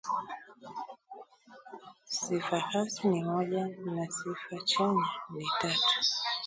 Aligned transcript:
Sifa 2.05 2.59
hasi 2.59 3.07
ni 3.07 3.23
moja 3.23 3.67
na 3.67 4.07
sifa 4.11 4.59
chanya 4.65 5.09
ni 5.29 5.45
tatu 5.61 5.99